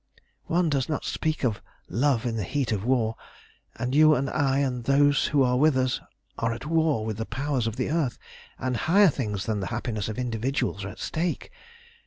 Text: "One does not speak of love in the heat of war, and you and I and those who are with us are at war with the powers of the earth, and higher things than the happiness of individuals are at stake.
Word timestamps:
"One 0.47 0.67
does 0.67 0.89
not 0.89 1.05
speak 1.05 1.45
of 1.45 1.61
love 1.87 2.25
in 2.25 2.35
the 2.35 2.43
heat 2.43 2.71
of 2.71 2.83
war, 2.83 3.15
and 3.75 3.93
you 3.93 4.15
and 4.15 4.31
I 4.31 4.57
and 4.57 4.83
those 4.85 5.27
who 5.27 5.43
are 5.43 5.57
with 5.57 5.77
us 5.77 6.01
are 6.39 6.51
at 6.53 6.65
war 6.65 7.05
with 7.05 7.17
the 7.17 7.25
powers 7.27 7.67
of 7.67 7.75
the 7.75 7.91
earth, 7.91 8.17
and 8.57 8.75
higher 8.77 9.09
things 9.09 9.45
than 9.45 9.59
the 9.59 9.67
happiness 9.67 10.09
of 10.09 10.17
individuals 10.17 10.83
are 10.83 10.89
at 10.89 10.97
stake. 10.97 11.51